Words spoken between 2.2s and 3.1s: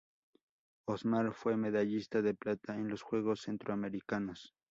de plata en los